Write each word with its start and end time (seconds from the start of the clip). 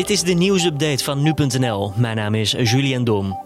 Dit 0.00 0.10
is 0.10 0.22
de 0.22 0.32
nieuwsupdate 0.32 1.04
van 1.04 1.22
nu.nl. 1.22 1.92
Mijn 1.96 2.16
naam 2.16 2.34
is 2.34 2.50
Julian 2.50 3.04
Dom. 3.04 3.38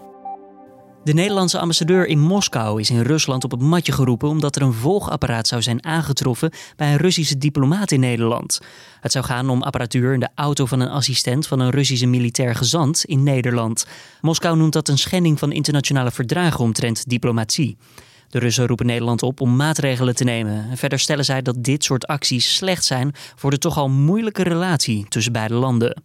De 1.03 1.13
Nederlandse 1.13 1.59
ambassadeur 1.59 2.05
in 2.05 2.19
Moskou 2.19 2.79
is 2.79 2.89
in 2.89 3.01
Rusland 3.01 3.43
op 3.43 3.51
het 3.51 3.61
matje 3.61 3.91
geroepen 3.91 4.29
omdat 4.29 4.55
er 4.55 4.61
een 4.61 4.73
volgapparaat 4.73 5.47
zou 5.47 5.61
zijn 5.61 5.85
aangetroffen 5.85 6.51
bij 6.75 6.91
een 6.91 6.97
Russische 6.97 7.37
diplomaat 7.37 7.91
in 7.91 7.99
Nederland. 7.99 8.59
Het 8.99 9.11
zou 9.11 9.25
gaan 9.25 9.49
om 9.49 9.61
apparatuur 9.61 10.13
in 10.13 10.19
de 10.19 10.29
auto 10.35 10.65
van 10.65 10.79
een 10.79 10.89
assistent 10.89 11.47
van 11.47 11.59
een 11.59 11.69
Russische 11.69 12.05
militair 12.07 12.55
gezant 12.55 13.05
in 13.05 13.23
Nederland. 13.23 13.85
Moskou 14.21 14.57
noemt 14.57 14.73
dat 14.73 14.87
een 14.87 14.97
schending 14.97 15.39
van 15.39 15.51
internationale 15.51 16.11
verdragen 16.11 16.59
omtrent 16.59 17.09
diplomatie. 17.09 17.77
De 18.29 18.39
Russen 18.39 18.67
roepen 18.67 18.85
Nederland 18.85 19.23
op 19.23 19.41
om 19.41 19.55
maatregelen 19.55 20.15
te 20.15 20.23
nemen. 20.23 20.69
En 20.69 20.77
verder 20.77 20.99
stellen 20.99 21.25
zij 21.25 21.41
dat 21.41 21.63
dit 21.63 21.83
soort 21.83 22.07
acties 22.07 22.55
slecht 22.55 22.85
zijn 22.85 23.11
voor 23.35 23.51
de 23.51 23.57
toch 23.57 23.77
al 23.77 23.89
moeilijke 23.89 24.43
relatie 24.43 25.05
tussen 25.09 25.33
beide 25.33 25.53
landen. 25.53 26.03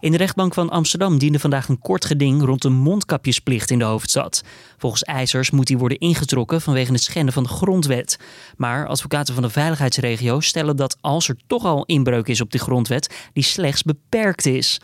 In 0.00 0.10
de 0.10 0.16
rechtbank 0.16 0.54
van 0.54 0.70
Amsterdam 0.70 1.18
diende 1.18 1.38
vandaag 1.38 1.68
een 1.68 1.78
kort 1.78 2.04
geding 2.04 2.42
rond 2.42 2.62
de 2.62 2.68
mondkapjesplicht 2.68 3.70
in 3.70 3.78
de 3.78 3.84
hoofdstad. 3.84 4.42
Volgens 4.78 5.02
eisers 5.02 5.50
moet 5.50 5.66
die 5.66 5.78
worden 5.78 5.98
ingetrokken 5.98 6.60
vanwege 6.60 6.92
het 6.92 7.02
schenden 7.02 7.34
van 7.34 7.42
de 7.42 7.48
grondwet. 7.48 8.18
Maar 8.56 8.86
advocaten 8.86 9.34
van 9.34 9.42
de 9.42 9.50
veiligheidsregio 9.50 10.40
stellen 10.40 10.76
dat 10.76 10.96
als 11.00 11.28
er 11.28 11.36
toch 11.46 11.64
al 11.64 11.84
inbreuk 11.84 12.28
is 12.28 12.40
op 12.40 12.50
de 12.50 12.58
grondwet, 12.58 13.28
die 13.32 13.44
slechts 13.44 13.82
beperkt 13.82 14.46
is. 14.46 14.80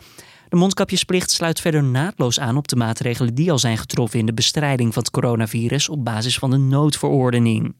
De 0.49 0.55
mondkapjesplicht 0.55 1.31
sluit 1.31 1.61
verder 1.61 1.83
naadloos 1.83 2.39
aan 2.39 2.57
op 2.57 2.67
de 2.67 2.75
maatregelen 2.75 3.35
die 3.35 3.51
al 3.51 3.59
zijn 3.59 3.77
getroffen 3.77 4.19
in 4.19 4.25
de 4.25 4.33
bestrijding 4.33 4.93
van 4.93 5.03
het 5.03 5.11
coronavirus 5.11 5.89
op 5.89 6.05
basis 6.05 6.37
van 6.37 6.49
de 6.49 6.57
noodverordening. 6.57 7.75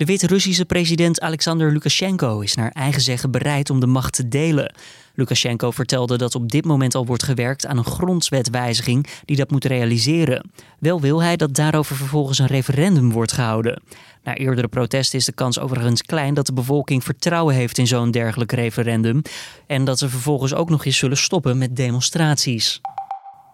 De 0.00 0.06
Wit-Russische 0.06 0.64
president 0.64 1.20
Alexander 1.20 1.72
Lukashenko 1.72 2.40
is 2.40 2.54
naar 2.54 2.70
eigen 2.70 3.00
zeggen 3.00 3.30
bereid 3.30 3.70
om 3.70 3.80
de 3.80 3.86
macht 3.86 4.12
te 4.12 4.28
delen. 4.28 4.74
Lukashenko 5.14 5.70
vertelde 5.70 6.18
dat 6.18 6.34
op 6.34 6.50
dit 6.50 6.64
moment 6.64 6.94
al 6.94 7.06
wordt 7.06 7.22
gewerkt 7.22 7.66
aan 7.66 7.78
een 7.78 7.84
grondwetwijziging 7.84 9.06
die 9.24 9.36
dat 9.36 9.50
moet 9.50 9.64
realiseren. 9.64 10.50
Wel 10.78 11.00
wil 11.00 11.22
hij 11.22 11.36
dat 11.36 11.54
daarover 11.54 11.96
vervolgens 11.96 12.38
een 12.38 12.46
referendum 12.46 13.12
wordt 13.12 13.32
gehouden. 13.32 13.82
Na 14.24 14.36
eerdere 14.36 14.68
protesten 14.68 15.18
is 15.18 15.24
de 15.24 15.32
kans 15.32 15.58
overigens 15.58 16.02
klein 16.02 16.34
dat 16.34 16.46
de 16.46 16.52
bevolking 16.52 17.04
vertrouwen 17.04 17.54
heeft 17.54 17.78
in 17.78 17.86
zo'n 17.86 18.10
dergelijk 18.10 18.52
referendum 18.52 19.22
en 19.66 19.84
dat 19.84 19.98
ze 19.98 20.08
vervolgens 20.08 20.54
ook 20.54 20.70
nog 20.70 20.84
eens 20.84 20.98
zullen 20.98 21.16
stoppen 21.16 21.58
met 21.58 21.76
demonstraties. 21.76 22.80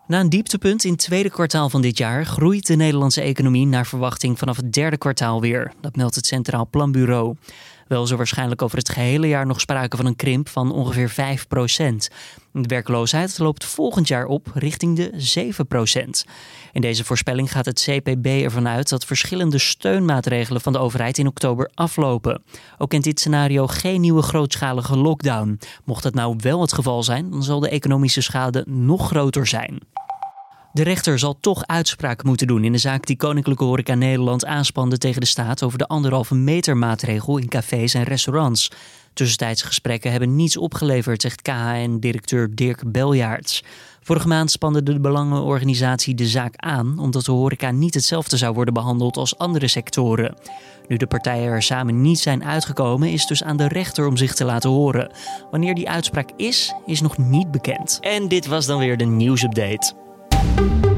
Na 0.06 0.20
een 0.20 0.28
dieptepunt 0.28 0.84
in 0.84 0.90
het 0.90 1.00
tweede 1.00 1.30
kwartaal 1.30 1.70
van 1.70 1.82
dit 1.82 1.98
jaar 1.98 2.26
groeit 2.26 2.66
de 2.66 2.76
Nederlandse 2.76 3.20
economie 3.20 3.66
naar 3.66 3.86
verwachting 3.86 4.38
vanaf 4.38 4.56
het 4.56 4.72
derde 4.72 4.96
kwartaal 4.96 5.40
weer. 5.40 5.72
Dat 5.80 5.96
meldt 5.96 6.14
het 6.14 6.26
Centraal 6.26 6.68
Planbureau. 6.70 7.36
Wel 7.88 8.02
is 8.02 8.10
waarschijnlijk 8.10 8.62
over 8.62 8.78
het 8.78 8.88
gehele 8.88 9.28
jaar 9.28 9.46
nog 9.46 9.60
sprake 9.60 9.96
van 9.96 10.06
een 10.06 10.16
krimp 10.16 10.48
van 10.48 10.72
ongeveer 10.72 11.10
5% 11.10 11.14
De 12.52 12.68
werkloosheid 12.68 13.38
loopt 13.38 13.64
volgend 13.64 14.08
jaar 14.08 14.26
op 14.26 14.50
richting 14.54 14.96
de 14.96 15.10
7% 16.26 16.30
In 16.72 16.80
deze 16.80 17.04
voorspelling 17.04 17.52
gaat 17.52 17.64
het 17.64 17.88
CPB 17.90 18.26
ervan 18.26 18.68
uit 18.68 18.88
dat 18.88 19.04
verschillende 19.04 19.58
steunmaatregelen 19.58 20.60
van 20.60 20.72
de 20.72 20.78
overheid 20.78 21.18
in 21.18 21.26
oktober 21.26 21.70
aflopen. 21.74 22.42
Ook 22.78 22.90
kent 22.90 23.04
dit 23.04 23.20
scenario 23.20 23.66
geen 23.66 24.00
nieuwe 24.00 24.22
grootschalige 24.22 24.96
lockdown. 24.96 25.58
Mocht 25.84 26.02
dat 26.02 26.14
nou 26.14 26.36
wel 26.38 26.60
het 26.60 26.72
geval 26.72 27.02
zijn, 27.02 27.30
dan 27.30 27.42
zal 27.42 27.60
de 27.60 27.68
economische 27.68 28.20
schade 28.20 28.64
nog 28.68 29.06
groter 29.06 29.46
zijn. 29.46 29.95
De 30.76 30.82
rechter 30.82 31.18
zal 31.18 31.36
toch 31.40 31.66
uitspraak 31.66 32.24
moeten 32.24 32.46
doen 32.46 32.64
in 32.64 32.72
de 32.72 32.78
zaak 32.78 33.06
die 33.06 33.16
Koninklijke 33.16 33.64
Horeca 33.64 33.94
Nederland 33.94 34.46
aanspande 34.46 34.98
tegen 34.98 35.20
de 35.20 35.26
staat 35.26 35.62
over 35.62 35.78
de 35.78 35.86
anderhalve 35.86 36.34
meter 36.34 36.76
maatregel 36.76 37.38
in 37.38 37.48
cafés 37.48 37.94
en 37.94 38.02
restaurants. 38.02 38.70
Tussentijds 39.12 39.62
gesprekken 39.62 40.10
hebben 40.10 40.36
niets 40.36 40.56
opgeleverd, 40.56 41.22
zegt 41.22 41.42
KHN-directeur 41.42 42.54
Dirk 42.54 42.92
Beljaarts. 42.92 43.64
Vorige 44.02 44.28
maand 44.28 44.50
spande 44.50 44.82
de 44.82 45.00
belangenorganisatie 45.00 46.14
de 46.14 46.26
zaak 46.26 46.54
aan 46.56 46.98
omdat 46.98 47.24
de 47.24 47.32
horeca 47.32 47.70
niet 47.70 47.94
hetzelfde 47.94 48.36
zou 48.36 48.54
worden 48.54 48.74
behandeld 48.74 49.16
als 49.16 49.38
andere 49.38 49.68
sectoren. 49.68 50.34
Nu 50.88 50.96
de 50.96 51.06
partijen 51.06 51.52
er 51.52 51.62
samen 51.62 52.00
niet 52.00 52.18
zijn 52.18 52.44
uitgekomen, 52.44 53.12
is 53.12 53.26
dus 53.26 53.42
aan 53.42 53.56
de 53.56 53.68
rechter 53.68 54.06
om 54.06 54.16
zich 54.16 54.34
te 54.34 54.44
laten 54.44 54.70
horen. 54.70 55.12
Wanneer 55.50 55.74
die 55.74 55.88
uitspraak 55.88 56.30
is, 56.36 56.74
is 56.86 57.00
nog 57.00 57.18
niet 57.18 57.50
bekend. 57.50 57.98
En 58.00 58.28
dit 58.28 58.46
was 58.46 58.66
dan 58.66 58.78
weer 58.78 58.96
de 58.96 59.04
nieuwsupdate. 59.04 60.04
Thank 60.54 60.86
you 60.86 60.95